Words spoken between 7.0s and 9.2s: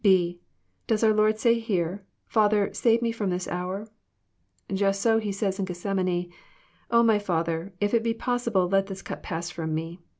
my Father, if it be possible, let this